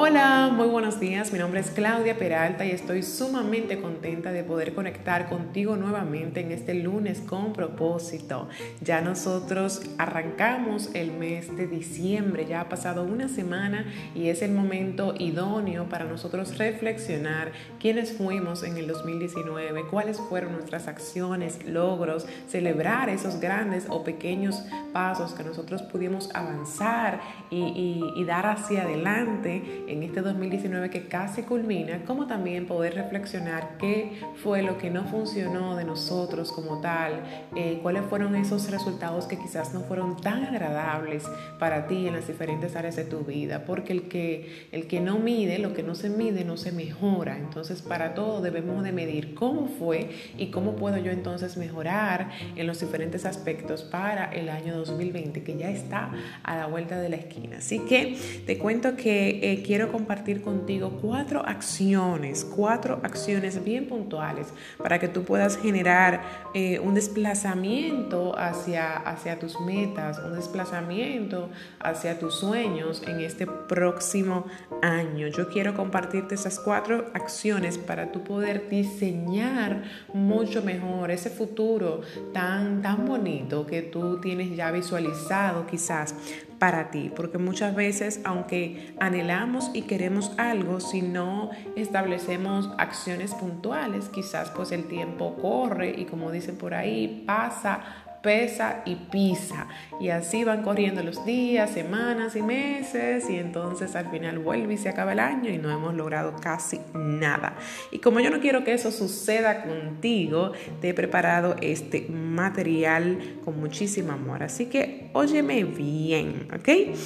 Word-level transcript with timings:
Hola, 0.00 0.48
muy 0.52 0.68
buenos 0.68 1.00
días. 1.00 1.32
Mi 1.32 1.40
nombre 1.40 1.58
es 1.58 1.72
Claudia 1.72 2.16
Peralta 2.16 2.64
y 2.64 2.70
estoy 2.70 3.02
sumamente 3.02 3.80
contenta 3.80 4.30
de 4.30 4.44
poder 4.44 4.72
conectar 4.72 5.28
contigo 5.28 5.74
nuevamente 5.74 6.38
en 6.38 6.52
este 6.52 6.72
lunes 6.74 7.20
con 7.20 7.52
propósito. 7.52 8.48
Ya 8.80 9.00
nosotros 9.00 9.82
arrancamos 9.98 10.90
el 10.94 11.10
mes 11.10 11.56
de 11.56 11.66
diciembre, 11.66 12.46
ya 12.46 12.60
ha 12.60 12.68
pasado 12.68 13.02
una 13.02 13.28
semana 13.28 13.86
y 14.14 14.28
es 14.28 14.40
el 14.42 14.52
momento 14.52 15.14
idóneo 15.18 15.88
para 15.88 16.04
nosotros 16.04 16.56
reflexionar 16.58 17.50
quiénes 17.80 18.12
fuimos 18.12 18.62
en 18.62 18.76
el 18.76 18.86
2019, 18.86 19.88
cuáles 19.90 20.20
fueron 20.20 20.52
nuestras 20.52 20.86
acciones, 20.86 21.66
logros, 21.66 22.24
celebrar 22.46 23.08
esos 23.08 23.40
grandes 23.40 23.86
o 23.88 24.04
pequeños 24.04 24.62
pasos 24.92 25.32
que 25.32 25.42
nosotros 25.42 25.82
pudimos 25.82 26.30
avanzar 26.34 27.20
y, 27.50 28.24
dar 28.28 28.46
hacia 28.46 28.82
adelante 28.82 29.87
en 29.88 30.02
este 30.02 30.20
2019 30.20 30.90
que 30.90 31.08
casi 31.08 31.42
culmina, 31.42 32.04
como 32.04 32.26
también 32.26 32.66
poder 32.66 32.94
reflexionar 32.94 33.76
qué 33.78 34.20
fue 34.42 34.62
lo 34.62 34.78
que 34.78 34.90
no 34.90 35.04
funcionó 35.04 35.76
de 35.76 35.84
nosotros 35.84 36.52
como 36.52 36.80
tal, 36.80 37.22
eh, 37.56 37.78
cuáles 37.82 38.04
fueron 38.04 38.34
esos 38.34 38.70
resultados 38.70 39.26
que 39.26 39.38
quizás 39.38 39.72
no 39.74 39.80
fueron 39.80 40.16
tan 40.16 40.44
agradables 40.44 41.24
para 41.58 41.86
ti 41.86 42.06
en 42.06 42.14
las 42.14 42.28
diferentes 42.28 42.76
áreas 42.76 42.96
de 42.96 43.04
tu 43.04 43.20
vida, 43.20 43.64
porque 43.64 43.92
el 43.92 44.08
que, 44.08 44.68
el 44.72 44.86
que 44.86 45.00
no 45.00 45.18
mide, 45.18 45.58
lo 45.58 45.74
que 45.74 45.82
no 45.82 45.94
se 45.94 46.10
mide, 46.10 46.44
no 46.44 46.56
se 46.56 46.72
mejora. 46.72 47.38
Entonces, 47.38 47.82
para 47.82 48.14
todo 48.14 48.40
debemos 48.40 48.82
de 48.84 48.92
medir 48.92 49.34
cómo 49.34 49.68
fue 49.68 50.10
y 50.36 50.50
cómo 50.50 50.76
puedo 50.76 50.98
yo 50.98 51.10
entonces 51.10 51.56
mejorar 51.56 52.30
en 52.56 52.66
los 52.66 52.80
diferentes 52.80 53.24
aspectos 53.24 53.82
para 53.82 54.26
el 54.26 54.48
año 54.48 54.76
2020, 54.76 55.42
que 55.42 55.56
ya 55.56 55.70
está 55.70 56.12
a 56.42 56.56
la 56.56 56.66
vuelta 56.66 57.00
de 57.00 57.08
la 57.08 57.16
esquina. 57.16 57.58
Así 57.58 57.80
que 57.80 58.16
te 58.46 58.58
cuento 58.58 58.96
que 58.96 59.52
eh, 59.52 59.62
quiero 59.64 59.77
quiero 59.78 59.92
compartir 59.92 60.42
contigo 60.42 60.98
cuatro 61.00 61.40
acciones, 61.46 62.44
cuatro 62.44 62.98
acciones 63.04 63.62
bien 63.62 63.86
puntuales 63.86 64.48
para 64.76 64.98
que 64.98 65.06
tú 65.06 65.22
puedas 65.22 65.56
generar 65.56 66.20
eh, 66.52 66.80
un 66.80 66.94
desplazamiento 66.94 68.36
hacia, 68.36 68.96
hacia 68.96 69.38
tus 69.38 69.60
metas, 69.60 70.18
un 70.18 70.34
desplazamiento 70.34 71.48
hacia 71.78 72.18
tus 72.18 72.34
sueños 72.40 73.04
en 73.06 73.20
este 73.20 73.46
próximo 73.46 74.46
año. 74.82 75.28
Yo 75.28 75.48
quiero 75.48 75.76
compartirte 75.76 76.34
esas 76.34 76.58
cuatro 76.58 77.12
acciones 77.14 77.78
para 77.78 78.10
tú 78.10 78.24
poder 78.24 78.68
diseñar 78.68 79.84
mucho 80.12 80.60
mejor 80.60 81.12
ese 81.12 81.30
futuro 81.30 82.00
tan, 82.32 82.82
tan 82.82 83.06
bonito 83.06 83.64
que 83.64 83.82
tú 83.82 84.20
tienes 84.20 84.56
ya 84.56 84.72
visualizado 84.72 85.68
quizás 85.68 86.16
para 86.58 86.90
ti, 86.90 87.10
porque 87.14 87.38
muchas 87.38 87.74
veces, 87.74 88.20
aunque 88.24 88.94
anhelamos 88.98 89.70
y 89.74 89.82
queremos 89.82 90.32
algo, 90.38 90.80
si 90.80 91.02
no 91.02 91.50
establecemos 91.76 92.70
acciones 92.78 93.34
puntuales, 93.34 94.08
quizás 94.08 94.50
pues 94.50 94.72
el 94.72 94.84
tiempo 94.84 95.36
corre 95.40 95.94
y 95.96 96.04
como 96.04 96.30
dicen 96.30 96.56
por 96.56 96.74
ahí, 96.74 97.22
pasa 97.26 97.80
pesa 98.22 98.82
y 98.84 98.96
pisa. 98.96 99.68
Y 100.00 100.10
así 100.10 100.44
van 100.44 100.62
corriendo 100.62 101.02
los 101.02 101.24
días, 101.24 101.70
semanas 101.70 102.36
y 102.36 102.42
meses 102.42 103.28
y 103.28 103.36
entonces 103.36 103.96
al 103.96 104.10
final 104.10 104.38
vuelve 104.38 104.74
y 104.74 104.78
se 104.78 104.88
acaba 104.88 105.12
el 105.12 105.20
año 105.20 105.50
y 105.50 105.58
no 105.58 105.70
hemos 105.70 105.94
logrado 105.94 106.36
casi 106.36 106.80
nada. 106.94 107.56
Y 107.90 107.98
como 107.98 108.20
yo 108.20 108.30
no 108.30 108.40
quiero 108.40 108.64
que 108.64 108.72
eso 108.72 108.90
suceda 108.90 109.62
contigo, 109.62 110.52
te 110.80 110.90
he 110.90 110.94
preparado 110.94 111.56
este 111.60 112.06
material 112.08 113.38
con 113.44 113.58
muchísimo 113.58 114.12
amor. 114.12 114.42
Así 114.42 114.66
que 114.66 115.10
óyeme 115.12 115.64
bien, 115.64 116.48
¿ok? 116.54 116.96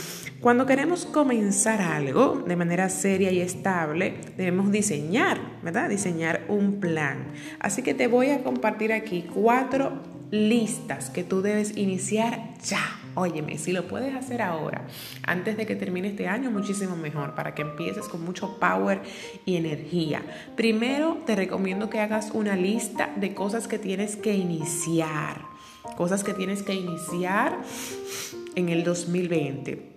Cuando 0.41 0.67
queremos 0.67 1.07
comenzar 1.07 1.81
algo 1.81 2.43
de 2.47 2.57
manera 2.57 2.89
seria 2.89 3.31
y 3.31 3.41
estable, 3.41 4.15
debemos 4.37 4.73
diseñar, 4.73 5.39
¿verdad? 5.63 5.89
Diseñar 5.89 6.43
un 6.49 6.81
plan. 6.81 7.29
Así 7.61 7.83
que 7.83 7.95
te 7.95 8.09
voy 8.09 8.31
a 8.31 8.43
compartir 8.43 8.93
aquí 8.93 9.25
cuatro 9.33 10.22
listas 10.33 11.11
que 11.11 11.25
tú 11.25 11.43
debes 11.43 11.77
iniciar 11.77 12.55
ya. 12.65 12.99
Óyeme, 13.15 13.59
si 13.59 13.73
lo 13.73 13.87
puedes 13.87 14.15
hacer 14.15 14.41
ahora, 14.41 14.87
antes 15.25 15.59
de 15.59 15.67
que 15.67 15.77
termine 15.77 16.09
este 16.09 16.27
año, 16.27 16.51
muchísimo 16.51 16.97
mejor, 16.97 17.35
para 17.35 17.55
que 17.55 17.61
empieces 17.61 18.09
con 18.09 18.25
mucho 18.25 18.59
power 18.59 19.03
y 19.45 19.57
energía. 19.57 20.23
Primero, 20.57 21.19
te 21.27 21.37
recomiendo 21.37 21.91
que 21.91 22.01
hagas 22.01 22.31
una 22.33 22.57
lista 22.57 23.13
de 23.17 23.35
cosas 23.35 23.69
que 23.69 23.79
tienes 23.79 24.17
que 24.17 24.35
iniciar. 24.35 25.43
Cosas 25.99 26.25
que 26.25 26.33
tienes 26.33 26.63
que 26.63 26.73
iniciar 26.73 27.61
en 28.55 28.71
el 28.71 28.85
2020. 28.85 29.92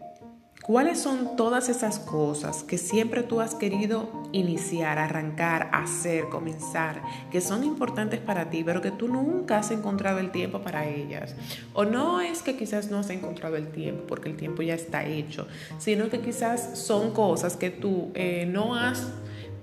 ¿Cuáles 0.66 1.00
son 1.00 1.36
todas 1.36 1.70
esas 1.70 2.00
cosas 2.00 2.64
que 2.64 2.80
siempre 2.80 3.22
tú 3.22 3.40
has 3.40 3.54
querido 3.54 4.10
iniciar, 4.32 4.98
arrancar, 4.98 5.70
hacer, 5.72 6.24
comenzar, 6.30 7.04
que 7.30 7.40
son 7.40 7.64
importantes 7.64 8.20
para 8.20 8.50
ti, 8.50 8.64
pero 8.64 8.82
que 8.82 8.90
tú 8.90 9.08
nunca 9.08 9.60
has 9.60 9.70
encontrado 9.70 10.18
el 10.18 10.32
tiempo 10.32 10.62
para 10.62 10.88
ellas? 10.88 11.36
O 11.76 11.86
no 11.86 12.20
es 12.20 12.42
que 12.42 12.58
quizás 12.58 12.90
no 12.90 12.98
has 12.98 13.12
encontrado 13.12 13.58
el 13.58 13.68
tiempo, 13.68 14.06
porque 14.08 14.28
el 14.28 14.38
tiempo 14.38 14.64
ya 14.64 14.74
está 14.74 15.06
hecho, 15.06 15.48
sino 15.78 16.10
que 16.10 16.22
quizás 16.22 16.80
son 16.80 17.12
cosas 17.12 17.58
que 17.58 17.70
tú 17.70 18.10
eh, 18.16 18.48
no 18.52 18.76
has 18.76 19.12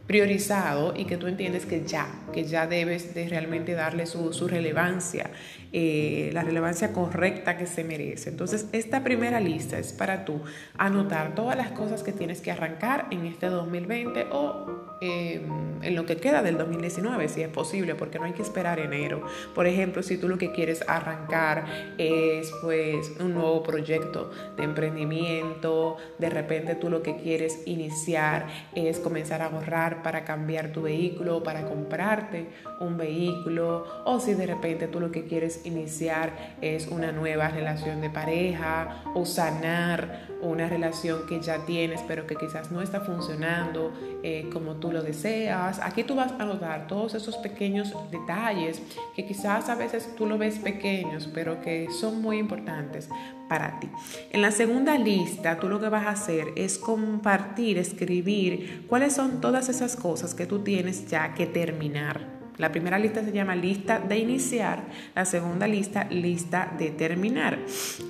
priorizado 0.07 0.95
y 0.97 1.05
que 1.05 1.17
tú 1.17 1.27
entiendes 1.27 1.67
que 1.67 1.85
ya, 1.85 2.07
que 2.33 2.45
ya 2.45 2.67
debes 2.67 3.15
de 3.15 3.29
realmente 3.29 3.73
darle 3.73 4.07
su, 4.07 4.33
su 4.33 4.49
relevancia, 4.49 5.31
eh, 5.73 6.31
la 6.33 6.43
relevancia 6.43 6.93
correcta 6.93 7.57
que 7.57 7.67
se 7.67 7.85
merece. 7.85 8.31
Entonces, 8.31 8.67
esta 8.73 9.05
primera 9.05 9.41
lista 9.41 9.79
es 9.79 9.93
para 9.93 10.25
tú 10.25 10.43
anotar 10.77 11.35
todas 11.35 11.57
las 11.57 11.71
cosas 11.71 12.03
que 12.03 12.13
tienes 12.13 12.41
que 12.41 12.51
arrancar 12.51 13.07
en 13.11 13.27
este 13.27 13.47
2020 13.47 14.27
o 14.33 14.92
Em, 15.05 15.83
en 15.83 15.97
lo 15.97 16.07
que 16.07 16.17
queda 16.17 16.45
del 16.45 16.57
2019, 16.59 17.29
si 17.29 17.43
es 17.43 17.49
posible, 17.49 17.97
porque 17.97 18.21
no 18.21 18.25
hay 18.25 18.35
que 18.35 18.43
esperar 18.43 18.79
enero. 18.79 19.23
Por 19.53 19.67
ejemplo, 19.67 20.05
si 20.05 20.17
tú 20.17 20.29
lo 20.29 20.39
que 20.39 20.53
quieres 20.53 20.85
arrancar 20.87 21.65
es 21.99 22.53
pues 22.63 23.11
un 23.19 23.35
nuevo 23.35 23.65
proyecto 23.65 24.31
de 24.57 24.63
emprendimiento, 24.63 25.97
de 26.21 26.31
repente 26.31 26.77
tú 26.77 26.89
lo 26.89 27.03
que 27.03 27.17
quieres 27.17 27.67
iniciar 27.67 28.47
es 28.77 29.01
comenzar 29.01 29.43
a 29.43 29.47
ahorrar 29.47 30.05
para 30.05 30.23
cambiar 30.23 30.71
tu 30.71 30.83
vehículo, 30.83 31.43
para 31.43 31.65
comprarte 31.65 32.47
un 32.79 32.97
vehículo, 32.97 33.85
o 34.05 34.21
si 34.21 34.35
de 34.35 34.47
repente 34.47 34.87
tú 34.87 35.01
lo 35.01 35.11
que 35.11 35.25
quieres 35.25 35.67
iniciar 35.67 36.55
es 36.61 36.87
una 36.87 37.11
nueva 37.11 37.49
relación 37.49 38.01
de 38.01 38.09
pareja 38.09 39.03
o 39.17 39.27
sanar 39.27 40.29
una 40.43 40.69
relación 40.69 41.27
que 41.27 41.41
ya 41.41 41.65
tienes 41.67 42.01
pero 42.07 42.27
que 42.27 42.35
quizás 42.35 42.71
no 42.71 42.83
está 42.83 43.01
funcionando 43.01 43.93
eh, 44.23 44.49
como 44.53 44.75
tú 44.75 44.92
lo 44.93 45.03
deseas. 45.03 45.81
Aquí 45.81 46.05
tú 46.05 46.15
vas 46.15 46.33
a 46.39 46.45
notar 46.45 46.87
todos 46.87 47.15
esos 47.15 47.37
pequeños 47.37 47.95
detalles 48.11 48.83
que 49.15 49.27
quizás 49.27 49.69
a 49.69 49.75
veces 49.75 50.15
tú 50.17 50.27
lo 50.27 50.39
ves 50.39 50.59
pequeños 50.59 51.29
pero 51.33 51.61
que 51.61 51.89
son 52.01 52.21
muy 52.23 52.39
importantes 52.39 53.09
para 53.49 53.81
ti. 53.81 53.89
En 54.31 54.43
la 54.43 54.51
segunda 54.51 54.97
lista 54.99 55.59
tú 55.59 55.69
lo 55.69 55.81
que 55.81 55.89
vas 55.89 56.07
a 56.07 56.11
hacer 56.11 56.49
es 56.57 56.79
compartir, 56.79 57.79
escribir 57.79 58.87
cuáles 58.89 59.15
son 59.15 59.41
todas 59.41 59.69
esas 59.69 59.97
cosas 59.97 60.35
que 60.35 60.47
tú 60.47 60.61
tienes 60.61 61.07
ya 61.07 61.35
que 61.35 61.47
terminar. 61.47 62.43
La 62.59 62.71
primera 62.71 62.99
lista 62.99 63.25
se 63.25 63.33
llama 63.33 63.57
lista 63.57 63.99
de 63.99 64.19
iniciar, 64.19 64.85
la 65.15 65.25
segunda 65.25 65.67
lista 65.67 66.05
lista 66.11 66.73
de 66.79 66.91
terminar. 66.91 67.59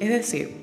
Es 0.00 0.08
decir, 0.08 0.61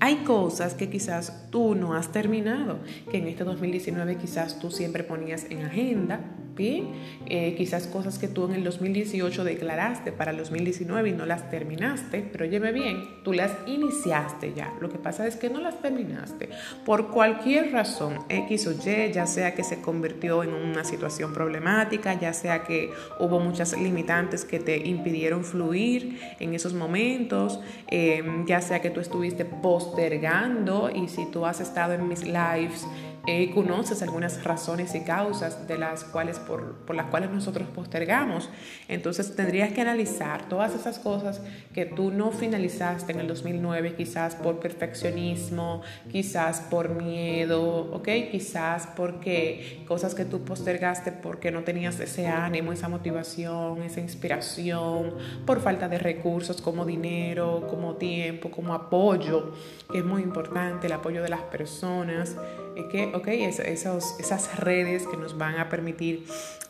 hay 0.00 0.16
cosas 0.16 0.74
que 0.74 0.90
quizás 0.90 1.48
tú 1.50 1.74
no 1.74 1.94
has 1.94 2.12
terminado, 2.12 2.78
que 3.10 3.18
en 3.18 3.28
este 3.28 3.44
2019 3.44 4.16
quizás 4.16 4.58
tú 4.58 4.70
siempre 4.70 5.04
ponías 5.04 5.46
en 5.50 5.64
agenda, 5.64 6.20
Eh, 6.58 7.54
quizás 7.56 7.86
cosas 7.86 8.18
que 8.18 8.28
tú 8.28 8.46
en 8.46 8.52
el 8.54 8.64
2018 8.64 9.44
declaraste 9.44 10.12
para 10.12 10.30
el 10.30 10.38
2019 10.38 11.10
y 11.10 11.12
no 11.12 11.26
las 11.26 11.50
terminaste, 11.50 12.26
pero 12.32 12.44
óyeme 12.44 12.72
bien, 12.72 13.22
tú 13.24 13.32
las 13.32 13.52
iniciaste 13.66 14.52
ya. 14.54 14.72
Lo 14.80 14.88
que 14.88 14.98
pasa 14.98 15.26
es 15.26 15.36
que 15.36 15.50
no 15.50 15.60
las 15.60 15.80
terminaste 15.82 16.48
por 16.84 17.10
cualquier 17.10 17.72
razón, 17.72 18.18
X 18.28 18.66
o 18.66 18.72
Y, 18.72 19.12
ya 19.12 19.26
sea 19.26 19.54
que 19.54 19.64
se 19.64 19.80
convirtió 19.80 20.42
en 20.42 20.54
una 20.54 20.84
situación 20.84 21.32
problemática, 21.32 22.14
ya 22.14 22.32
sea 22.32 22.64
que 22.64 22.90
hubo 23.18 23.40
muchas 23.40 23.78
limitantes 23.78 24.44
que 24.44 24.58
te 24.58 24.88
impidieron 24.88 25.44
fluir 25.44 26.18
en 26.40 26.54
esos 26.54 26.74
momentos, 26.74 27.60
eh, 27.90 28.22
ya 28.46 28.60
sea 28.60 28.80
que 28.80 28.90
tú 28.90 29.00
estuviste 29.00 29.44
postergando 29.44 30.90
y 30.94 31.08
si 31.08 31.26
tú 31.26 31.44
has 31.46 31.60
estado 31.60 31.94
en 31.94 32.08
mis 32.08 32.24
lives, 32.24 32.86
eh, 33.26 33.50
conoces 33.52 34.02
algunas 34.02 34.42
razones 34.44 34.94
y 34.94 35.00
causas 35.00 35.66
de 35.66 35.78
las 35.78 36.04
cuales, 36.04 36.38
por, 36.38 36.74
por, 36.86 36.94
las 36.94 37.06
cuales 37.06 37.30
nosotros 37.30 37.68
postergamos. 37.74 38.48
Entonces 38.88 39.34
tendrías 39.34 39.72
que 39.72 39.80
analizar 39.80 40.48
todas 40.48 40.74
esas 40.74 40.98
cosas 40.98 41.40
que 41.74 41.86
tú 41.86 42.10
no 42.10 42.30
finalizaste 42.30 43.12
en 43.12 43.20
el 43.20 43.28
2009, 43.28 43.94
quizás 43.96 44.36
por 44.36 44.60
perfeccionismo, 44.60 45.82
quizás 46.10 46.60
por 46.60 46.90
miedo, 46.90 47.92
¿ok? 47.92 48.08
Quizás 48.30 48.88
porque 48.96 49.84
cosas 49.86 50.14
que 50.14 50.24
tú 50.24 50.44
postergaste 50.44 51.12
porque 51.12 51.50
no 51.50 51.64
tenías 51.64 51.98
ese 52.00 52.26
ánimo, 52.26 52.72
esa 52.72 52.88
motivación, 52.88 53.82
esa 53.82 54.00
inspiración, 54.00 55.14
por 55.44 55.60
falta 55.60 55.88
de 55.88 55.98
recursos 55.98 56.60
como 56.60 56.84
dinero, 56.84 57.66
como 57.68 57.94
tiempo, 57.96 58.50
como 58.50 58.74
apoyo, 58.74 59.52
que 59.90 59.98
es 59.98 60.04
muy 60.04 60.22
importante, 60.22 60.86
el 60.86 60.92
apoyo 60.92 61.22
de 61.22 61.28
las 61.28 61.42
personas. 61.42 62.36
Que, 62.84 63.12
ok, 63.14 63.28
esos, 63.28 64.18
esas 64.18 64.58
redes 64.58 65.06
que 65.06 65.16
nos 65.16 65.36
van 65.36 65.58
a 65.58 65.68
permitir 65.68 66.26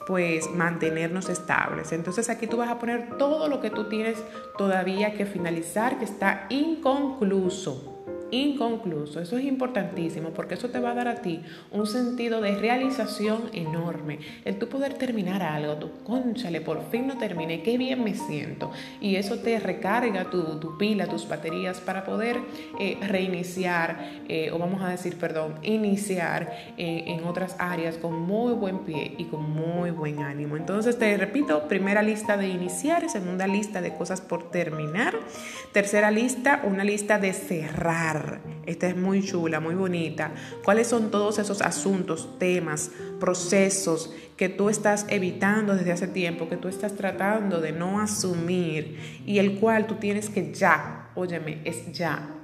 pues 0.06 0.48
mantenernos 0.50 1.28
estables. 1.28 1.92
Entonces 1.92 2.30
aquí 2.30 2.46
tú 2.46 2.58
vas 2.58 2.70
a 2.70 2.78
poner 2.78 3.18
todo 3.18 3.48
lo 3.48 3.60
que 3.60 3.70
tú 3.70 3.88
tienes 3.88 4.22
todavía 4.56 5.14
que 5.14 5.26
finalizar, 5.26 5.98
que 5.98 6.04
está 6.04 6.46
inconcluso 6.48 7.95
inconcluso. 8.30 9.20
Eso 9.20 9.36
es 9.36 9.44
importantísimo 9.44 10.30
porque 10.30 10.54
eso 10.54 10.68
te 10.68 10.80
va 10.80 10.90
a 10.90 10.94
dar 10.94 11.08
a 11.08 11.16
ti 11.16 11.42
un 11.70 11.86
sentido 11.86 12.40
de 12.40 12.54
realización 12.54 13.50
enorme. 13.52 14.18
El 14.44 14.58
tú 14.58 14.68
poder 14.68 14.94
terminar 14.94 15.42
algo, 15.42 15.74
tu 15.74 16.02
conchale, 16.04 16.60
por 16.60 16.88
fin 16.90 17.08
lo 17.08 17.16
terminé, 17.16 17.62
qué 17.62 17.78
bien 17.78 18.02
me 18.02 18.14
siento. 18.14 18.70
Y 19.00 19.16
eso 19.16 19.38
te 19.38 19.58
recarga 19.60 20.30
tu, 20.30 20.58
tu 20.58 20.76
pila, 20.78 21.06
tus 21.06 21.28
baterías 21.28 21.80
para 21.80 22.04
poder 22.04 22.38
eh, 22.80 22.98
reiniciar, 23.06 24.22
eh, 24.28 24.50
o 24.52 24.58
vamos 24.58 24.82
a 24.82 24.88
decir, 24.88 25.16
perdón, 25.18 25.54
iniciar 25.62 26.52
eh, 26.76 27.04
en 27.06 27.24
otras 27.24 27.56
áreas 27.58 27.96
con 27.96 28.20
muy 28.20 28.54
buen 28.54 28.80
pie 28.80 29.14
y 29.18 29.24
con 29.24 29.50
muy 29.50 29.90
buen 29.90 30.20
ánimo. 30.20 30.56
Entonces 30.56 30.98
te 30.98 31.16
repito, 31.16 31.68
primera 31.68 32.02
lista 32.02 32.36
de 32.36 32.48
iniciar, 32.48 33.08
segunda 33.08 33.46
lista 33.46 33.80
de 33.80 33.94
cosas 33.94 34.20
por 34.20 34.50
terminar, 34.50 35.14
tercera 35.72 36.10
lista, 36.10 36.62
una 36.64 36.84
lista 36.84 37.18
de 37.18 37.32
cerrar 37.32 38.15
esta 38.66 38.88
es 38.88 38.96
muy 38.96 39.22
chula, 39.22 39.60
muy 39.60 39.74
bonita. 39.74 40.32
¿Cuáles 40.64 40.86
son 40.86 41.10
todos 41.10 41.38
esos 41.38 41.62
asuntos, 41.62 42.38
temas, 42.38 42.90
procesos 43.20 44.12
que 44.36 44.48
tú 44.48 44.68
estás 44.68 45.06
evitando 45.08 45.74
desde 45.74 45.92
hace 45.92 46.08
tiempo, 46.08 46.48
que 46.48 46.56
tú 46.56 46.68
estás 46.68 46.94
tratando 46.94 47.60
de 47.60 47.72
no 47.72 48.00
asumir 48.00 48.98
y 49.24 49.38
el 49.38 49.58
cual 49.58 49.86
tú 49.86 49.94
tienes 49.94 50.28
que 50.28 50.52
ya, 50.52 51.10
óyeme, 51.14 51.60
es 51.64 51.92
ya 51.92 52.35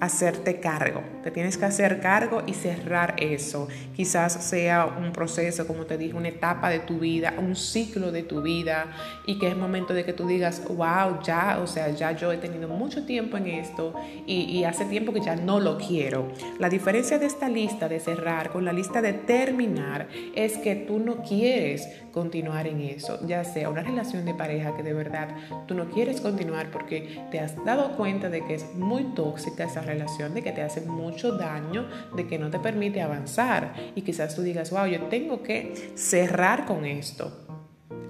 hacerte 0.00 0.60
cargo. 0.60 1.02
Te 1.22 1.30
tienes 1.30 1.56
que 1.56 1.64
hacer 1.64 2.00
cargo 2.00 2.42
y 2.46 2.54
cerrar 2.54 3.14
eso. 3.18 3.68
Quizás 3.94 4.32
sea 4.32 4.86
un 4.86 5.12
proceso, 5.12 5.66
como 5.66 5.86
te 5.86 5.96
dije, 5.96 6.14
una 6.14 6.28
etapa 6.28 6.68
de 6.68 6.80
tu 6.80 6.98
vida, 6.98 7.34
un 7.38 7.56
ciclo 7.56 8.12
de 8.12 8.22
tu 8.22 8.42
vida 8.42 8.86
y 9.26 9.38
que 9.38 9.48
es 9.48 9.56
momento 9.56 9.94
de 9.94 10.04
que 10.04 10.12
tú 10.12 10.26
digas, 10.26 10.62
wow, 10.68 11.22
ya, 11.22 11.58
o 11.62 11.66
sea, 11.66 11.90
ya 11.90 12.12
yo 12.12 12.32
he 12.32 12.38
tenido 12.38 12.68
mucho 12.68 13.06
tiempo 13.06 13.36
en 13.36 13.46
esto 13.46 13.94
y, 14.26 14.64
hace 14.64 14.86
tiempo 14.86 15.12
que 15.12 15.20
ya 15.20 15.36
no 15.36 15.60
lo 15.60 15.76
quiero. 15.76 16.32
La 16.58 16.70
diferencia 16.70 17.18
de 17.18 17.26
esta 17.26 17.48
lista 17.48 17.86
de 17.86 18.00
cerrar 18.00 18.50
con 18.50 18.64
la 18.64 18.72
lista 18.72 19.02
de 19.02 19.12
terminar 19.12 20.08
es 20.34 20.56
que 20.56 20.74
tú 20.74 20.98
no 20.98 21.22
quieres 21.22 21.86
continuar 22.12 22.66
en 22.66 22.80
eso, 22.80 23.18
ya 23.26 23.44
sea 23.44 23.68
una 23.68 23.82
relación 23.82 24.24
de 24.24 24.34
pareja 24.34 24.74
que 24.76 24.82
de 24.82 24.94
verdad 24.94 25.28
tú 25.66 25.74
no 25.74 25.90
quieres 25.90 26.20
continuar 26.20 26.70
porque 26.70 27.20
te 27.30 27.40
has 27.40 27.62
dado 27.64 27.96
cuenta 27.96 28.30
de 28.30 28.44
que 28.46 28.54
es 28.54 28.74
muy 28.74 29.02
tóxica 29.14 29.64
esa 29.64 29.82
relación, 29.84 30.34
de 30.34 30.42
que 30.42 30.52
te 30.52 30.62
hace 30.62 30.80
mucho 30.80 31.32
daño, 31.32 31.86
de 32.16 32.26
que 32.26 32.38
no 32.38 32.50
te 32.50 32.58
permite 32.58 33.00
avanzar 33.00 33.74
y 33.94 34.02
quizás 34.02 34.34
tú 34.34 34.42
digas, 34.42 34.70
wow, 34.70 34.86
yo 34.86 35.02
tengo 35.02 35.42
que 35.42 35.92
cerrar 35.94 36.66
con 36.66 36.84
esto, 36.84 37.46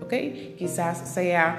¿ok? 0.02 0.14
Quizás 0.56 0.98
sea 1.10 1.58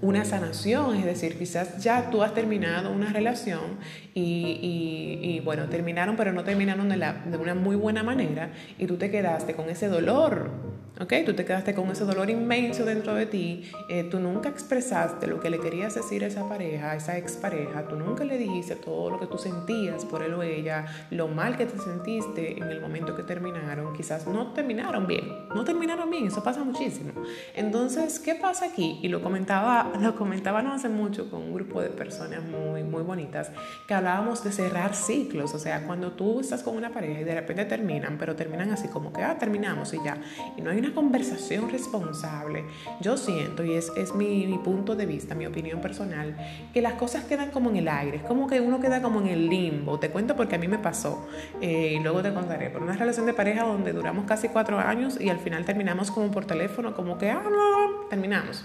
una 0.00 0.24
sanación, 0.24 0.96
es 0.96 1.04
decir, 1.04 1.38
quizás 1.38 1.82
ya 1.82 2.10
tú 2.10 2.22
has 2.22 2.34
terminado 2.34 2.92
una 2.92 3.10
relación 3.12 3.78
y, 4.14 5.40
bueno, 5.44 5.68
terminaron, 5.68 6.16
pero 6.16 6.32
no 6.32 6.44
terminaron 6.44 6.88
de, 6.88 6.96
la, 6.96 7.14
de 7.24 7.36
una 7.36 7.54
muy 7.54 7.76
buena 7.76 8.02
manera 8.02 8.52
y 8.78 8.86
tú 8.86 8.96
te 8.96 9.10
quedaste 9.10 9.54
con 9.54 9.70
ese 9.70 9.88
dolor 9.88 10.73
¿ok? 11.00 11.12
Tú 11.26 11.34
te 11.34 11.44
quedaste 11.44 11.74
con 11.74 11.90
ese 11.90 12.04
dolor 12.04 12.30
inmenso 12.30 12.84
dentro 12.84 13.14
de 13.14 13.26
ti, 13.26 13.70
eh, 13.88 14.04
tú 14.04 14.20
nunca 14.20 14.48
expresaste 14.48 15.26
lo 15.26 15.40
que 15.40 15.50
le 15.50 15.58
querías 15.58 15.94
decir 15.94 16.24
a 16.24 16.28
esa 16.28 16.48
pareja, 16.48 16.92
a 16.92 16.96
esa 16.96 17.18
expareja, 17.18 17.86
tú 17.88 17.96
nunca 17.96 18.24
le 18.24 18.38
dijiste 18.38 18.76
todo 18.76 19.10
lo 19.10 19.18
que 19.18 19.26
tú 19.26 19.38
sentías 19.38 20.04
por 20.04 20.22
él 20.22 20.34
o 20.34 20.42
ella, 20.42 20.86
lo 21.10 21.28
mal 21.28 21.56
que 21.56 21.66
te 21.66 21.78
sentiste 21.78 22.58
en 22.58 22.64
el 22.64 22.80
momento 22.80 23.16
que 23.16 23.22
terminaron, 23.22 23.92
quizás 23.92 24.26
no 24.26 24.52
terminaron 24.52 25.06
bien, 25.06 25.48
no 25.54 25.64
terminaron 25.64 26.10
bien, 26.10 26.28
eso 26.28 26.42
pasa 26.42 26.62
muchísimo. 26.62 27.12
Entonces, 27.54 28.20
¿qué 28.20 28.34
pasa 28.34 28.66
aquí? 28.66 29.00
Y 29.02 29.08
lo 29.08 29.20
comentaba, 29.22 29.92
lo 30.00 30.14
comentaba 30.14 30.62
no 30.62 30.72
hace 30.72 30.88
mucho 30.88 31.30
con 31.30 31.42
un 31.42 31.54
grupo 31.54 31.80
de 31.80 31.88
personas 31.88 32.42
muy, 32.44 32.84
muy 32.84 33.02
bonitas, 33.02 33.50
que 33.88 33.94
hablábamos 33.94 34.44
de 34.44 34.52
cerrar 34.52 34.94
ciclos, 34.94 35.54
o 35.54 35.58
sea, 35.58 35.86
cuando 35.86 36.12
tú 36.12 36.40
estás 36.40 36.62
con 36.62 36.76
una 36.76 36.90
pareja 36.90 37.20
y 37.20 37.24
de 37.24 37.34
repente 37.34 37.64
terminan, 37.64 38.16
pero 38.18 38.36
terminan 38.36 38.70
así 38.70 38.88
como 38.88 39.12
que, 39.12 39.22
ah, 39.22 39.36
terminamos 39.38 39.92
y 39.92 39.98
ya, 40.04 40.18
y 40.56 40.62
no 40.62 40.70
hay 40.70 40.83
una 40.84 40.94
conversación 40.94 41.70
responsable, 41.70 42.64
yo 43.00 43.16
siento, 43.16 43.64
y 43.64 43.74
es, 43.74 43.90
es 43.96 44.14
mi, 44.14 44.46
mi, 44.46 44.58
punto 44.58 44.94
de 44.94 45.06
vista, 45.06 45.34
mi 45.34 45.46
opinión 45.46 45.80
personal, 45.80 46.36
que 46.72 46.82
las 46.82 46.94
cosas 46.94 47.24
quedan 47.24 47.50
como 47.50 47.70
en 47.70 47.76
el 47.76 47.88
aire, 47.88 48.18
es 48.18 48.22
como 48.22 48.46
que 48.46 48.60
uno 48.60 48.80
queda 48.80 49.00
como 49.02 49.20
en 49.20 49.28
el 49.28 49.48
limbo. 49.48 49.98
Te 49.98 50.10
cuento 50.10 50.36
porque 50.36 50.56
a 50.56 50.58
mí 50.58 50.68
me 50.68 50.78
pasó, 50.78 51.26
eh, 51.60 51.96
y 51.98 52.00
luego 52.00 52.22
te 52.22 52.32
contaré, 52.32 52.70
por 52.70 52.82
una 52.82 52.94
relación 52.94 53.26
de 53.26 53.34
pareja 53.34 53.64
donde 53.64 53.92
duramos 53.92 54.26
casi 54.26 54.48
cuatro 54.48 54.78
años 54.78 55.20
y 55.20 55.28
al 55.28 55.38
final 55.38 55.64
terminamos 55.64 56.10
como 56.10 56.30
por 56.30 56.44
teléfono, 56.44 56.94
como 56.94 57.18
que, 57.18 57.30
ah, 57.30 57.42
no, 57.44 58.06
terminamos. 58.08 58.64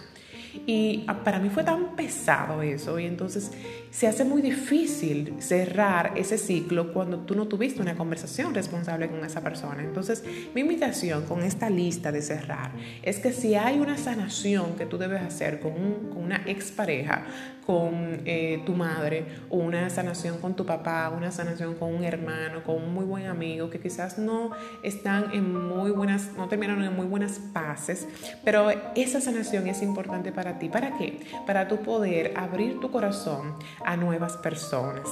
Y 0.66 1.06
ah, 1.08 1.24
para 1.24 1.40
mí 1.40 1.50
fue 1.50 1.64
tan 1.64 1.96
pesado 1.96 2.62
eso 2.62 3.00
y 3.00 3.06
entonces 3.06 3.52
se 3.92 4.08
hace 4.08 4.24
muy 4.24 4.42
difícil 4.42 5.36
cerrar 5.40 6.14
ese 6.16 6.38
ciclo 6.38 6.94
cuando 6.94 7.20
tú 7.20 7.36
no 7.36 7.48
tuviste 7.48 7.82
una 7.82 7.96
conversación 7.96 8.54
responsable 8.54 9.10
con 9.10 9.26
esa 9.26 9.42
persona. 9.42 9.84
Entonces 9.84 10.24
mi 10.54 10.62
invitación 10.62 11.26
con 11.26 11.44
esta 11.44 11.70
lista 11.70 12.12
de 12.12 12.22
cerrar 12.22 12.72
es 13.02 13.20
que 13.20 13.32
si 13.32 13.56
hay 13.56 13.80
una 13.80 13.98
sanación 13.98 14.76
que 14.76 14.86
tú 14.86 14.98
debes 14.98 15.22
hacer 15.22 15.60
con, 15.60 15.74
un, 15.74 16.10
con 16.10 16.24
una 16.24 16.44
expareja, 16.46 17.26
con 17.66 18.22
eh, 18.26 18.64
tu 18.66 18.74
madre, 18.74 19.26
o 19.48 19.58
una 19.58 19.92
sanación 19.92 20.40
con 20.40 20.56
tu 20.56 20.66
papá, 20.66 21.14
una 21.16 21.32
sanación 21.32 21.76
con 21.76 21.94
un 21.94 22.04
hermano, 22.04 22.64
con 22.64 22.78
un 22.78 22.92
muy 22.92 23.06
buen 23.06 23.28
amigo 23.28 23.70
que 23.70 23.80
quizás 23.80 24.18
no 24.18 24.52
están 24.82 25.32
en 25.34 25.68
muy 25.68 25.92
buenas, 25.92 26.32
no 26.36 26.48
terminaron 26.48 26.84
en 26.84 26.96
muy 26.96 27.06
buenas 27.06 27.40
paces, 27.54 28.08
pero 28.44 28.72
esa 28.96 29.22
sanación 29.22 29.68
es 29.68 29.84
importante 29.84 30.32
para 30.32 30.58
ti. 30.58 30.68
¿Para 30.68 30.98
qué? 30.98 31.20
Para 31.46 31.68
tu 31.68 31.78
poder 31.78 32.34
abrir 32.36 32.80
tu 32.80 32.90
corazón 32.90 33.54
a 33.86 33.98
nuevas 33.98 34.38
personas. 34.38 35.08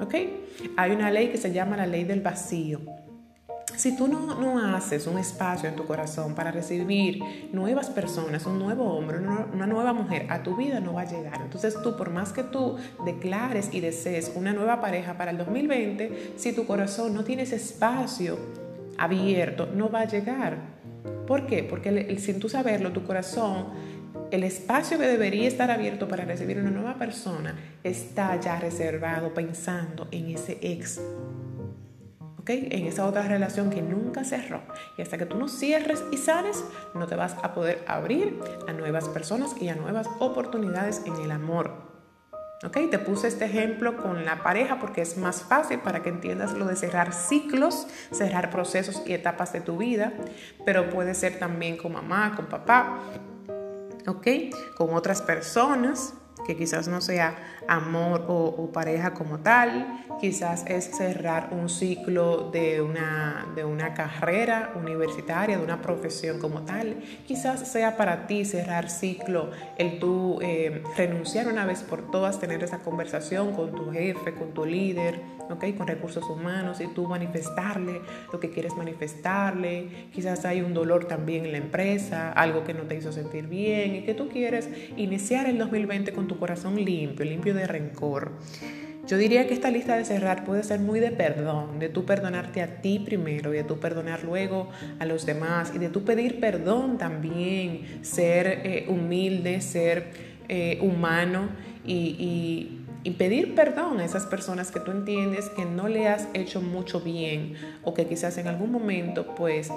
¿Ok? 0.00 0.14
Hay 0.76 0.92
una 0.92 1.10
ley 1.10 1.28
que 1.28 1.38
se 1.38 1.52
llama 1.52 1.76
la 1.76 1.86
ley 1.86 2.04
del 2.04 2.20
vacío. 2.20 2.80
Si 3.76 3.96
tú 3.96 4.08
no, 4.08 4.34
no, 4.38 4.58
haces 4.76 5.06
un 5.06 5.16
espacio 5.18 5.68
en 5.68 5.76
tu 5.76 5.86
corazón 5.86 6.34
para 6.34 6.50
recibir 6.50 7.22
nuevas 7.52 7.88
personas, 7.88 8.44
un 8.44 8.58
nuevo 8.58 8.84
hombre, 8.84 9.18
una, 9.18 9.66
nueva 9.66 9.94
mujer, 9.94 10.26
a 10.28 10.42
tu 10.42 10.54
vida 10.54 10.80
no 10.80 10.94
va 10.94 11.02
a 11.02 11.04
llegar. 11.06 11.40
Entonces 11.40 11.80
tú, 11.82 11.96
por 11.96 12.10
más 12.10 12.32
que 12.32 12.42
tú 12.42 12.76
declares 13.06 13.70
y 13.72 13.80
desees 13.80 14.32
una 14.34 14.52
nueva 14.52 14.82
pareja 14.82 15.16
para 15.16 15.30
el 15.30 15.38
2020, 15.38 16.34
si 16.36 16.52
tu 16.52 16.66
corazón 16.66 17.14
no 17.14 17.24
tiene 17.24 17.42
ese 17.42 17.56
espacio 17.56 18.38
abierto, 18.98 19.66
no 19.74 19.90
va 19.90 20.00
a 20.00 20.04
llegar. 20.04 20.58
¿Por 21.26 21.46
qué? 21.46 21.62
Porque 21.62 22.18
sin 22.18 22.38
tú 22.38 22.48
saberlo, 22.48 22.92
tu 22.92 23.04
corazón 23.04 23.68
el 24.30 24.44
espacio 24.44 24.98
que 24.98 25.06
debería 25.06 25.48
estar 25.48 25.70
abierto 25.70 26.08
para 26.08 26.24
recibir 26.24 26.58
una 26.58 26.70
nueva 26.70 26.94
persona 26.94 27.54
está 27.82 28.38
ya 28.40 28.58
reservado 28.58 29.34
pensando 29.34 30.08
en 30.10 30.30
ese 30.30 30.58
ex 30.60 31.00
en 32.52 32.86
esa 32.86 33.06
otra 33.06 33.22
relación 33.22 33.70
que 33.70 33.82
nunca 33.82 34.24
cerró. 34.24 34.62
Y 34.96 35.02
hasta 35.02 35.18
que 35.18 35.26
tú 35.26 35.38
no 35.38 35.48
cierres 35.48 36.04
y 36.10 36.16
sales, 36.16 36.64
no 36.94 37.06
te 37.06 37.16
vas 37.16 37.36
a 37.42 37.54
poder 37.54 37.82
abrir 37.86 38.38
a 38.68 38.72
nuevas 38.72 39.08
personas 39.08 39.54
y 39.60 39.68
a 39.68 39.76
nuevas 39.76 40.08
oportunidades 40.18 41.02
en 41.06 41.16
el 41.16 41.30
amor. 41.30 41.90
¿Ok? 42.62 42.76
Te 42.90 42.98
puse 42.98 43.28
este 43.28 43.46
ejemplo 43.46 43.96
con 43.96 44.26
la 44.26 44.42
pareja 44.42 44.78
porque 44.78 45.00
es 45.00 45.16
más 45.16 45.42
fácil 45.42 45.78
para 45.78 46.02
que 46.02 46.10
entiendas 46.10 46.52
lo 46.52 46.66
de 46.66 46.76
cerrar 46.76 47.14
ciclos, 47.14 47.86
cerrar 48.10 48.50
procesos 48.50 49.02
y 49.06 49.14
etapas 49.14 49.54
de 49.54 49.62
tu 49.62 49.78
vida, 49.78 50.12
pero 50.66 50.90
puede 50.90 51.14
ser 51.14 51.38
también 51.38 51.78
con 51.78 51.92
mamá, 51.92 52.34
con 52.36 52.46
papá, 52.46 52.98
¿ok? 54.10 54.26
Con 54.76 54.94
otras 54.94 55.22
personas, 55.22 56.14
que 56.50 56.56
quizás 56.56 56.88
no 56.88 57.00
sea 57.00 57.36
amor 57.68 58.24
o, 58.28 58.70
pareja 58.72 59.14
como 59.14 59.38
tal, 59.38 60.04
quizás 60.20 60.64
es 60.66 60.84
cerrar 60.96 61.50
un 61.52 61.68
ciclo 61.68 62.50
de 62.50 62.80
una, 62.80 63.46
de 63.54 63.62
una 63.64 63.94
carrera 63.94 64.72
universitaria, 64.74 65.58
de 65.58 65.62
una 65.62 65.80
profesión 65.80 66.40
como 66.40 66.62
tal, 66.62 66.96
quizás 67.26 67.68
sea 67.68 67.96
para 67.96 68.26
ti 68.26 68.44
cerrar 68.44 68.90
ciclo 68.90 69.50
el 69.78 70.00
tú 70.00 70.40
eh, 70.42 70.82
renunciar 70.96 71.46
una 71.46 71.64
vez 71.66 71.82
por 71.82 72.10
todas, 72.10 72.40
tener 72.40 72.64
esa 72.64 72.78
conversación 72.78 73.52
con 73.52 73.72
tu 73.72 73.92
jefe, 73.92 74.34
con 74.34 74.52
tu 74.52 74.64
líder, 74.64 75.20
¿okay? 75.50 75.74
con 75.74 75.86
recursos 75.86 76.28
humanos 76.28 76.80
y 76.80 76.88
tú 76.88 77.06
manifestarle 77.06 78.00
lo 78.32 78.40
que 78.40 78.50
quieres 78.50 78.74
manifestarle, 78.76 80.08
quizás 80.12 80.44
hay 80.44 80.62
un 80.62 80.74
dolor 80.74 81.04
también 81.04 81.46
en 81.46 81.52
la 81.52 81.58
empresa, 81.58 82.32
algo 82.32 82.64
que 82.64 82.74
no 82.74 82.82
te 82.84 82.96
hizo 82.96 83.12
sentir 83.12 83.46
bien 83.46 83.94
y 83.94 84.02
que 84.02 84.14
tú 84.14 84.28
quieres 84.28 84.68
iniciar 84.96 85.46
el 85.46 85.58
2020 85.58 86.12
con 86.12 86.26
tu 86.26 86.38
corazón 86.40 86.76
limpio, 86.76 87.24
limpio 87.24 87.54
de 87.54 87.66
rencor. 87.66 88.32
Yo 89.06 89.16
diría 89.16 89.46
que 89.46 89.54
esta 89.54 89.70
lista 89.70 89.96
de 89.96 90.04
cerrar 90.04 90.44
puede 90.44 90.62
ser 90.62 90.80
muy 90.80 91.00
de 91.00 91.10
perdón, 91.10 91.78
de 91.78 91.88
tú 91.88 92.04
perdonarte 92.04 92.62
a 92.62 92.80
ti 92.80 92.98
primero 92.98 93.52
y 93.52 93.58
de 93.58 93.64
tú 93.64 93.80
perdonar 93.80 94.24
luego 94.24 94.68
a 94.98 95.06
los 95.06 95.26
demás 95.26 95.72
y 95.74 95.78
de 95.78 95.88
tú 95.88 96.04
pedir 96.04 96.38
perdón 96.38 96.98
también, 96.98 98.00
ser 98.02 98.46
eh, 98.46 98.86
humilde, 98.88 99.60
ser 99.60 100.10
eh, 100.48 100.78
humano 100.80 101.48
y, 101.84 102.80
y 103.02 103.10
pedir 103.12 103.54
perdón 103.54 104.00
a 104.00 104.04
esas 104.04 104.26
personas 104.26 104.70
que 104.70 104.80
tú 104.80 104.90
entiendes 104.90 105.48
que 105.50 105.64
no 105.64 105.88
le 105.88 106.08
has 106.08 106.28
hecho 106.34 106.60
mucho 106.60 107.00
bien 107.00 107.54
o 107.82 107.94
que 107.94 108.06
quizás 108.06 108.36
en 108.38 108.48
algún 108.48 108.70
momento 108.70 109.34
pues 109.34 109.70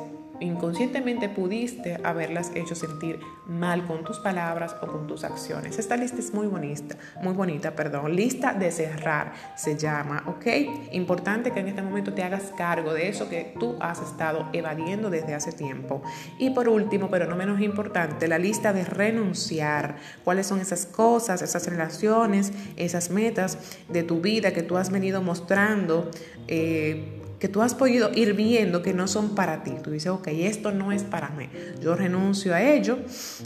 inconscientemente 0.43 1.29
pudiste 1.29 1.99
haberlas 2.03 2.51
hecho 2.55 2.75
sentir 2.75 3.19
mal 3.47 3.85
con 3.85 4.03
tus 4.03 4.19
palabras 4.19 4.75
o 4.81 4.87
con 4.87 5.07
tus 5.07 5.23
acciones. 5.23 5.79
Esta 5.79 5.97
lista 5.97 6.19
es 6.19 6.33
muy 6.33 6.47
bonita, 6.47 6.95
muy 7.21 7.33
bonita, 7.33 7.75
perdón. 7.75 8.15
Lista 8.15 8.53
de 8.53 8.71
cerrar 8.71 9.33
se 9.55 9.77
llama, 9.77 10.23
¿ok? 10.27 10.45
Importante 10.91 11.51
que 11.51 11.59
en 11.59 11.69
este 11.69 11.81
momento 11.81 12.13
te 12.13 12.23
hagas 12.23 12.51
cargo 12.57 12.93
de 12.93 13.07
eso 13.07 13.29
que 13.29 13.55
tú 13.59 13.75
has 13.79 14.01
estado 14.01 14.49
evadiendo 14.53 15.09
desde 15.09 15.33
hace 15.33 15.51
tiempo. 15.51 16.03
Y 16.37 16.51
por 16.51 16.67
último, 16.67 17.09
pero 17.09 17.25
no 17.27 17.35
menos 17.35 17.61
importante, 17.61 18.27
la 18.27 18.37
lista 18.37 18.73
de 18.73 18.83
renunciar. 18.83 19.95
¿Cuáles 20.23 20.47
son 20.47 20.59
esas 20.59 20.85
cosas, 20.85 21.41
esas 21.41 21.67
relaciones, 21.67 22.51
esas 22.75 23.09
metas 23.09 23.57
de 23.89 24.03
tu 24.03 24.21
vida 24.21 24.51
que 24.51 24.63
tú 24.63 24.77
has 24.77 24.89
venido 24.89 25.21
mostrando? 25.21 26.11
Eh, 26.47 27.22
que 27.43 27.49
tú 27.49 27.61
has 27.61 27.75
podido 27.75 28.09
ir 28.15 28.35
viendo 28.35 28.81
que 28.81 28.93
no 28.93 29.05
son 29.05 29.35
para 29.35 29.63
ti. 29.63 29.73
Tú 29.83 29.91
dices, 29.91 30.09
ok, 30.09 30.29
esto 30.29 30.71
no 30.71 30.93
es 30.93 31.03
para 31.03 31.27
mí. 31.31 31.49
Yo 31.81 31.93
renuncio 31.93 32.55
a 32.55 32.61
ello. 32.61 32.99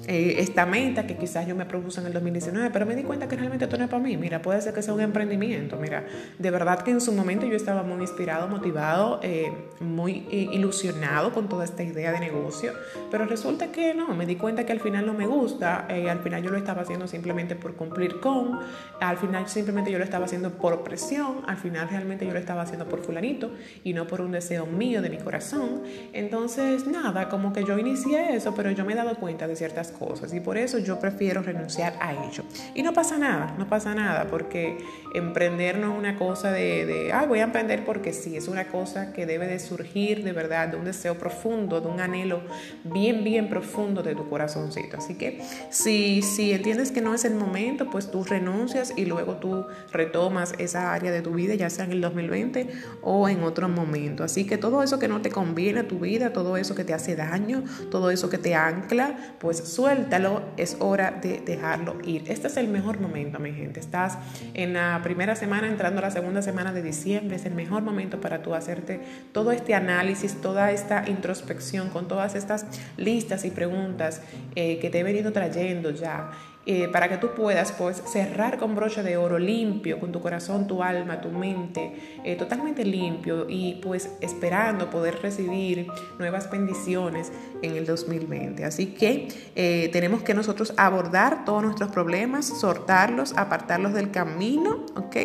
Eh, 0.06 0.36
esta 0.38 0.68
meta 0.68 1.08
que 1.08 1.18
quizás 1.18 1.48
yo 1.48 1.56
me 1.56 1.66
propuse 1.66 2.02
en 2.02 2.06
el 2.06 2.14
2019, 2.14 2.70
pero 2.72 2.86
me 2.86 2.96
di 2.96 3.02
cuenta 3.02 3.28
que 3.28 3.36
realmente 3.36 3.66
esto 3.66 3.76
no 3.76 3.86
es 3.86 3.90
para 3.90 4.04
mí. 4.04 4.16
Mira, 4.16 4.40
puede 4.44 4.62
ser 4.62 4.76
que 4.76 4.84
sea 4.84 4.94
un 4.94 5.02
emprendimiento. 5.02 5.78
Mira, 5.78 6.06
de 6.38 6.52
verdad 6.52 6.84
que 6.84 6.92
en 6.92 7.02
su 7.02 7.12
momento 7.12 7.48
yo 7.48 7.56
estaba 7.56 7.82
muy 7.82 8.02
inspirado, 8.02 8.48
motivado, 8.48 9.20
eh, 9.24 9.52
muy 9.80 10.28
eh, 10.30 10.48
ilusionado 10.52 11.34
con 11.34 11.50
toda 11.50 11.66
esta 11.66 11.82
idea 11.82 12.12
de 12.12 12.20
negocio, 12.20 12.74
pero 13.10 13.26
resulta 13.26 13.72
que 13.72 13.96
no, 13.96 14.10
me 14.10 14.28
di 14.28 14.36
cuenta 14.36 14.64
que 14.64 14.74
al 14.74 14.80
final 14.80 15.08
no 15.08 15.16
me 15.16 15.26
gusta. 15.26 15.88
al 15.88 16.20
final 16.20 16.44
yo 16.44 16.52
lo 16.52 16.58
estaba 16.60 16.84
haciendo 16.84 17.08
simplemente 17.08 17.56
por 17.56 17.74
cumplir 17.74 18.20
con. 18.20 18.60
Al 19.00 19.18
final 19.18 19.50
simplemente 19.50 19.92
yo 19.92 19.98
lo 19.98 20.04
estaba 20.04 20.26
haciendo 20.26 20.52
por 20.52 20.84
presión. 20.84 21.38
Al 21.48 21.58
final 21.58 21.90
realmente 21.90 22.28
yo 22.28 22.32
lo 22.32 22.38
estaba 22.38 22.62
haciendo 22.62 22.88
por 22.88 23.02
fulanito 23.02 23.50
y 23.88 23.94
no 23.94 24.06
por 24.06 24.20
un 24.20 24.34
deseo 24.34 24.66
mío 24.66 25.02
de 25.02 25.10
mi 25.10 25.18
corazón. 25.18 25.82
Entonces, 26.12 26.86
nada, 26.88 27.30
como 27.30 27.54
que 27.54 27.64
yo 27.64 27.78
inicié 27.78 28.36
eso, 28.36 28.54
pero 28.54 28.70
yo 28.72 28.84
me 28.84 28.92
he 28.92 28.96
dado 28.98 29.16
cuenta 29.16 29.48
de 29.48 29.56
ciertas 29.56 29.94
cosas 29.94 30.34
y 30.34 30.42
por 30.42 30.58
eso 30.58 30.78
yo 30.78 31.00
prefiero 31.00 31.42
renunciar 31.42 31.94
a 32.02 32.12
ello. 32.12 32.44
Y 32.76 32.84
no 32.84 32.92
pasa 32.92 33.18
nada, 33.18 33.56
no 33.58 33.70
pasa 33.70 33.96
nada, 33.96 34.28
porque 34.30 34.78
emprender 35.14 35.78
no 35.78 35.94
es 35.94 36.00
una 36.00 36.18
cosa 36.18 36.52
de, 36.52 36.86
de 36.86 37.14
ay, 37.14 37.28
voy 37.28 37.40
a 37.40 37.44
emprender 37.44 37.86
porque 37.86 38.12
sí, 38.12 38.36
es 38.36 38.50
una 38.50 38.68
cosa 38.68 39.14
que 39.14 39.26
debe 39.26 39.48
de 39.48 39.58
surgir 39.60 40.22
de 40.26 40.34
verdad, 40.34 40.68
de 40.68 40.76
un 40.76 40.84
deseo 40.84 41.18
profundo, 41.18 41.80
de 41.80 41.88
un 41.88 42.02
anhelo 42.02 42.42
bien, 42.84 43.24
bien 43.24 43.48
profundo 43.48 44.04
de 44.04 44.16
tu 44.16 44.28
corazoncito. 44.28 44.98
Así 44.98 45.16
que 45.16 45.42
si, 45.70 46.22
si 46.24 46.52
entiendes 46.52 46.92
que 46.92 47.00
no 47.00 47.14
es 47.14 47.24
el 47.24 47.36
momento, 47.36 47.90
pues 47.90 48.12
tú 48.12 48.26
renuncias 48.26 48.94
y 48.98 49.06
luego 49.06 49.38
tú 49.38 49.66
retomas 49.94 50.56
esa 50.58 50.94
área 50.94 51.10
de 51.10 51.22
tu 51.22 51.32
vida, 51.32 51.56
ya 51.56 51.70
sea 51.70 51.86
en 51.86 51.94
el 51.94 52.02
2020 52.02 52.68
o 53.02 53.30
en 53.30 53.44
otro 53.44 53.70
momento 53.70 53.77
momento. 53.78 54.24
Así 54.24 54.46
que 54.46 54.58
todo 54.58 54.84
eso 54.84 55.00
que 55.00 55.08
no 55.08 55.22
te 55.22 55.30
conviene 55.30 55.82
a 55.82 55.88
tu 55.88 56.00
vida, 56.00 56.34
todo 56.34 56.58
eso 56.58 56.76
que 56.76 56.84
te 56.84 56.94
hace 56.94 57.16
daño, 57.16 57.64
todo 57.92 58.12
eso 58.12 58.30
que 58.30 58.38
te 58.38 58.56
ancla, 58.56 59.36
pues 59.40 59.58
suéltalo, 59.58 60.42
es 60.58 60.78
hora 60.80 61.12
de 61.12 61.40
dejarlo 61.40 61.96
ir. 62.04 62.24
Este 62.28 62.48
es 62.48 62.58
el 62.58 62.68
mejor 62.68 63.00
momento, 63.00 63.40
mi 63.40 63.54
gente. 63.54 63.80
Estás 63.80 64.18
en 64.54 64.74
la 64.74 65.00
primera 65.04 65.36
semana, 65.36 65.68
entrando 65.68 66.00
a 66.00 66.02
la 66.02 66.12
segunda 66.12 66.42
semana 66.42 66.74
de 66.74 66.82
diciembre, 66.82 67.36
es 67.36 67.46
el 67.46 67.54
mejor 67.54 67.84
momento 67.84 68.20
para 68.20 68.42
tú 68.42 68.54
hacerte 68.54 69.00
todo 69.32 69.52
este 69.52 69.76
análisis, 69.76 70.42
toda 70.42 70.72
esta 70.72 71.08
introspección 71.08 71.90
con 71.90 72.08
todas 72.08 72.36
estas 72.36 72.66
listas 72.98 73.46
y 73.46 73.52
preguntas 73.52 74.22
eh, 74.56 74.80
que 74.80 74.90
te 74.90 75.00
he 75.00 75.04
venido 75.04 75.32
trayendo 75.32 75.92
ya 75.92 76.32
eh, 76.70 76.90
para 76.90 77.08
que 77.08 77.16
tú 77.16 77.30
puedas 77.34 77.72
pues 77.72 78.04
cerrar 78.06 78.58
con 78.58 78.76
broche 78.76 79.02
de 79.02 79.16
oro 79.16 79.40
limpio, 79.40 80.02
con 80.02 80.12
tu 80.12 80.20
corazón, 80.20 80.68
tu 80.68 80.84
alma, 80.84 81.22
tu 81.22 81.30
mente, 81.30 81.94
eh, 82.26 82.36
totalmente 82.36 82.84
limpio 82.84 83.46
y 83.48 83.76
pues 83.76 84.12
esperando 84.20 84.90
poder 84.90 85.22
recibir 85.22 85.88
nuevas 86.20 86.52
bendiciones 86.52 87.32
en 87.62 87.78
el 87.78 87.86
2020. 87.86 88.66
Así 88.66 88.88
que 88.88 89.30
eh, 89.56 89.90
tenemos 89.94 90.24
que 90.24 90.34
nosotros 90.34 90.74
abordar 90.76 91.46
todos 91.46 91.64
nuestros 91.64 91.90
problemas, 91.90 92.46
sortarlos, 92.46 93.32
apartarlos 93.38 93.94
del 93.94 94.12
camino, 94.12 94.86
¿ok? 94.98 95.16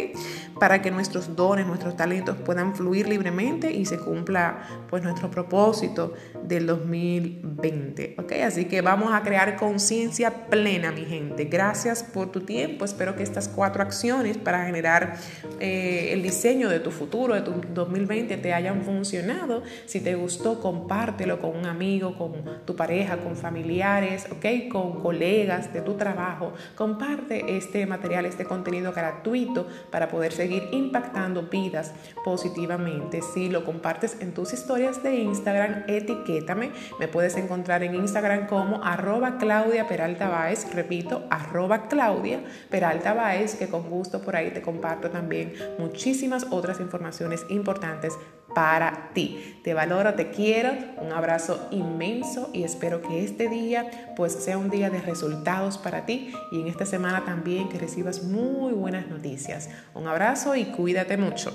Para 0.61 0.81
que 0.81 0.93
nuestros 0.93 1.35
dones, 1.35 1.67
nuestros 1.67 1.97
talentos 1.97 2.37
puedan 2.37 2.77
fluir 2.77 3.09
libremente 3.09 3.73
y 3.73 3.85
se 3.85 3.99
cumpla 3.99 4.85
pues 4.89 5.03
nuestro 5.03 5.29
propósito 5.29 6.15
del 6.45 6.69
2020, 6.69 8.15
¿ok? 8.19 8.33
Así 8.45 8.67
que 8.67 8.81
vamos 8.81 9.13
a 9.13 9.23
crear 9.23 9.57
conciencia 9.57 10.47
plena, 10.47 10.93
mi 10.93 11.05
gente 11.05 11.32
Gracias 11.37 12.03
por 12.03 12.31
tu 12.31 12.41
tiempo. 12.41 12.85
Espero 12.85 13.17
que 13.17 13.23
estas 13.23 13.49
cuatro 13.49 13.83
acciones 13.83 14.39
para 14.39 14.65
generar 14.65 15.17
eh, 15.61 16.11
el 16.13 16.23
diseño 16.23 16.69
de 16.69 16.81
tu 16.81 16.91
futuro, 16.91 17.35
de 17.35 17.43
tu 17.43 17.53
2020, 17.75 18.37
te 18.37 18.53
hayan 18.53 18.83
funcionado. 18.83 19.63
Si 19.87 20.01
te 20.01 20.15
gustó, 20.15 20.61
compártelo 20.61 21.41
con 21.41 21.57
un 21.57 21.67
amigo, 21.67 22.17
con 22.17 22.33
tu 22.65 22.77
pareja, 22.77 23.19
con 23.19 23.37
familiares, 23.37 24.27
¿ok? 24.31 24.71
Con 24.71 25.01
colegas 25.01 25.73
de 25.73 25.81
tu 25.81 25.95
trabajo. 25.95 26.53
Comparte 26.77 27.57
este 27.57 27.87
material, 27.87 28.27
este 28.27 28.45
contenido 28.45 28.93
gratuito 28.93 29.67
para 29.91 30.09
poder 30.09 30.33
seguir 30.33 30.69
impactando 30.73 31.43
vidas 31.43 31.93
positivamente. 32.25 33.21
Si 33.35 33.49
lo 33.49 33.65
compartes 33.65 34.17
en 34.21 34.33
tus 34.33 34.53
historias 34.53 35.03
de 35.03 35.17
Instagram, 35.17 35.85
etiquétame. 35.87 36.71
Me 36.99 37.09
puedes 37.09 37.37
encontrar 37.37 37.83
en 37.83 37.95
Instagram 37.95 38.47
como 38.47 38.83
arroba 38.85 39.39
Claudia 39.39 39.89
Peralta 39.89 40.29
Baez. 40.29 40.73
Repito, 40.75 41.22
arroba 41.31 41.89
Claudia 41.89 42.41
Peralta 42.71 43.15
Baez, 43.15 43.55
que 43.55 43.69
con 43.69 43.89
gusto 43.89 44.23
por 44.23 44.37
ahí 44.37 44.51
te 44.51 44.63
comparto 44.63 45.11
también 45.11 45.55
muchísimas 45.79 46.47
otras 46.51 46.81
informaciones 46.81 47.45
importantes 47.49 48.15
para 48.55 49.11
ti. 49.15 49.61
Te 49.65 49.75
valoro, 49.75 50.15
te 50.15 50.31
quiero, 50.31 50.73
un 50.99 51.13
abrazo 51.13 51.69
inmenso 51.71 52.51
y 52.53 52.65
espero 52.65 53.03
que 53.03 53.25
este 53.25 53.49
día 53.49 54.13
pues 54.17 54.33
sea 54.33 54.59
un 54.59 54.71
día 54.71 54.91
de 54.91 55.01
resultados 55.01 55.79
para 55.79 56.05
ti 56.07 56.33
y 56.51 56.61
en 56.61 56.69
esta 56.69 56.87
semana 56.87 57.25
también 57.25 57.69
que 57.69 57.79
recibas 57.79 58.23
muy 58.23 58.73
buenas 58.73 59.09
noticias. 59.09 59.71
Un 59.95 60.07
abrazo 60.07 60.55
y 60.57 60.67
cuídate 60.67 61.17
mucho. 61.17 61.53